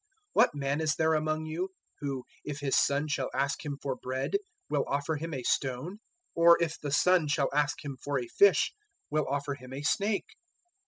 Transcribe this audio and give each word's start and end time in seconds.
007:009 0.01 0.07
What 0.33 0.55
man 0.55 0.81
is 0.81 0.95
there 0.95 1.13
among 1.13 1.45
you, 1.45 1.69
who 1.99 2.23
if 2.43 2.59
his 2.59 2.75
son 2.75 3.07
shall 3.07 3.29
ask 3.35 3.63
him 3.63 3.77
for 3.83 3.95
bread 3.95 4.37
will 4.67 4.83
offer 4.87 5.17
him 5.17 5.31
a 5.31 5.43
stone? 5.43 5.97
007:010 5.99 5.99
Or 6.33 6.57
if 6.63 6.79
the 6.79 6.91
son 6.91 7.27
shall 7.27 7.49
ask 7.53 7.85
him 7.85 7.97
for 8.03 8.19
a 8.19 8.25
fish 8.27 8.73
will 9.11 9.27
offer 9.29 9.53
him 9.53 9.71
a 9.71 9.83
snake? 9.83 10.31